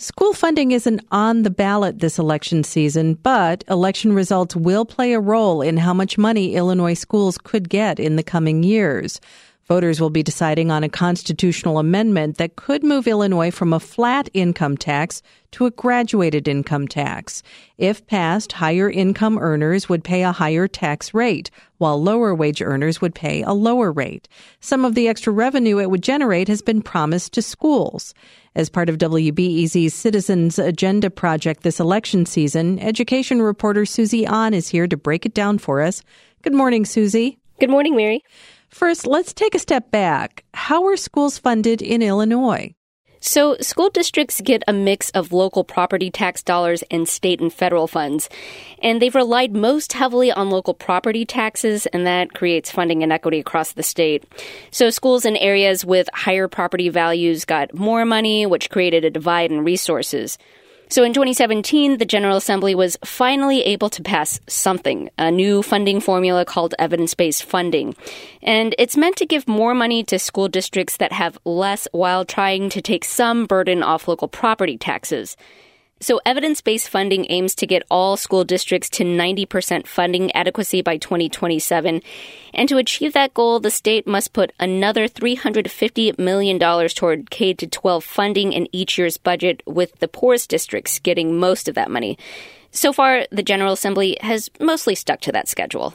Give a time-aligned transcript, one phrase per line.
[0.00, 5.20] School funding isn't on the ballot this election season, but election results will play a
[5.20, 9.20] role in how much money Illinois schools could get in the coming years.
[9.70, 14.28] Voters will be deciding on a constitutional amendment that could move Illinois from a flat
[14.34, 17.40] income tax to a graduated income tax.
[17.78, 23.00] If passed, higher income earners would pay a higher tax rate, while lower wage earners
[23.00, 24.28] would pay a lower rate.
[24.58, 28.12] Some of the extra revenue it would generate has been promised to schools.
[28.56, 34.66] As part of WBEZ's Citizens Agenda project this election season, education reporter Susie An is
[34.66, 36.02] here to break it down for us.
[36.42, 37.38] Good morning, Susie.
[37.60, 38.24] Good morning, Mary.
[38.70, 40.44] First, let's take a step back.
[40.54, 42.72] How are schools funded in Illinois?
[43.22, 47.86] So, school districts get a mix of local property tax dollars and state and federal
[47.86, 48.30] funds.
[48.80, 53.72] And they've relied most heavily on local property taxes, and that creates funding inequity across
[53.72, 54.24] the state.
[54.70, 59.50] So, schools in areas with higher property values got more money, which created a divide
[59.50, 60.38] in resources.
[60.90, 66.00] So in 2017, the General Assembly was finally able to pass something, a new funding
[66.00, 67.94] formula called evidence based funding.
[68.42, 72.70] And it's meant to give more money to school districts that have less while trying
[72.70, 75.36] to take some burden off local property taxes.
[76.02, 80.96] So, evidence based funding aims to get all school districts to 90% funding adequacy by
[80.96, 82.00] 2027.
[82.54, 88.02] And to achieve that goal, the state must put another $350 million toward K 12
[88.02, 92.16] funding in each year's budget, with the poorest districts getting most of that money.
[92.70, 95.94] So far, the General Assembly has mostly stuck to that schedule.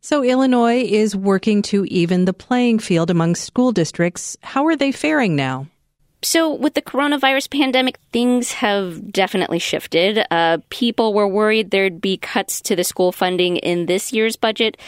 [0.00, 4.38] So, Illinois is working to even the playing field among school districts.
[4.42, 5.66] How are they faring now?
[6.24, 10.24] So, with the coronavirus pandemic, things have definitely shifted.
[10.30, 14.78] Uh, people were worried there'd be cuts to the school funding in this year's budget.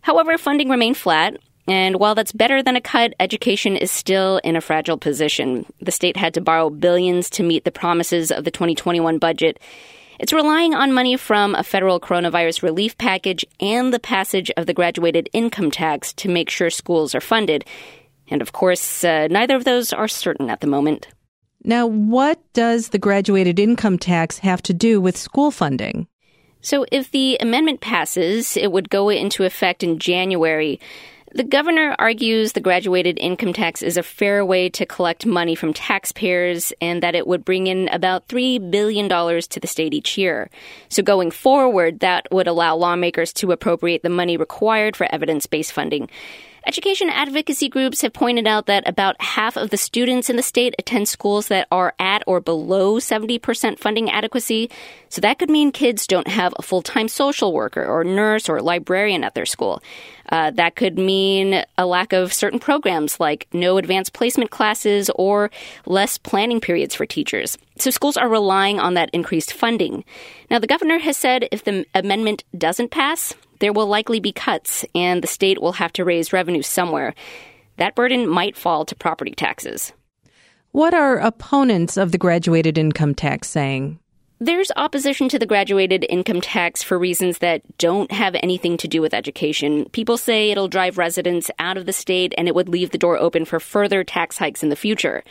[0.00, 1.36] However, funding remained flat.
[1.68, 5.64] And while that's better than a cut, education is still in a fragile position.
[5.80, 9.60] The state had to borrow billions to meet the promises of the 2021 budget.
[10.18, 14.74] It's relying on money from a federal coronavirus relief package and the passage of the
[14.74, 17.64] graduated income tax to make sure schools are funded.
[18.28, 21.08] And of course, uh, neither of those are certain at the moment.
[21.64, 26.06] Now, what does the graduated income tax have to do with school funding?
[26.60, 30.80] So, if the amendment passes, it would go into effect in January.
[31.34, 35.72] The governor argues the graduated income tax is a fair way to collect money from
[35.72, 40.48] taxpayers and that it would bring in about $3 billion to the state each year.
[40.90, 45.72] So going forward, that would allow lawmakers to appropriate the money required for evidence based
[45.72, 46.08] funding.
[46.66, 50.74] Education advocacy groups have pointed out that about half of the students in the state
[50.78, 54.70] attend schools that are at or below 70% funding adequacy.
[55.10, 58.62] So that could mean kids don't have a full time social worker or nurse or
[58.62, 59.82] librarian at their school.
[60.30, 65.50] Uh, that could mean a lack of certain programs like no advanced placement classes or
[65.84, 67.58] less planning periods for teachers.
[67.78, 70.02] So schools are relying on that increased funding.
[70.50, 74.84] Now, the governor has said if the amendment doesn't pass, there will likely be cuts,
[74.94, 77.14] and the state will have to raise revenue somewhere.
[77.78, 79.94] That burden might fall to property taxes.
[80.72, 83.98] What are opponents of the graduated income tax saying?
[84.38, 89.00] There's opposition to the graduated income tax for reasons that don't have anything to do
[89.00, 89.86] with education.
[89.92, 93.16] People say it'll drive residents out of the state and it would leave the door
[93.16, 95.24] open for further tax hikes in the future.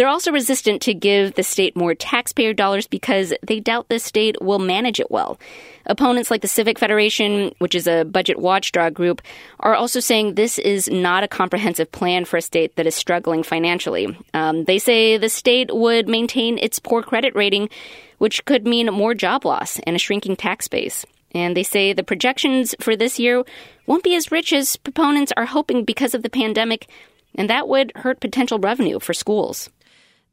[0.00, 4.40] They're also resistant to give the state more taxpayer dollars because they doubt the state
[4.40, 5.38] will manage it well.
[5.84, 9.20] Opponents like the Civic Federation, which is a budget watchdog group,
[9.58, 13.42] are also saying this is not a comprehensive plan for a state that is struggling
[13.42, 14.16] financially.
[14.32, 17.68] Um, they say the state would maintain its poor credit rating,
[18.16, 21.04] which could mean more job loss and a shrinking tax base.
[21.32, 23.44] And they say the projections for this year
[23.84, 26.88] won't be as rich as proponents are hoping because of the pandemic,
[27.34, 29.68] and that would hurt potential revenue for schools.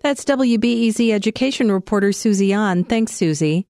[0.01, 2.83] That's WBEZ education reporter Susie An.
[2.83, 3.67] Thanks, Susie.